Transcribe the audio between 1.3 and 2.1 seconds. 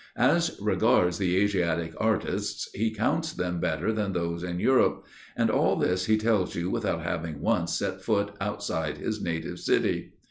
Asiatic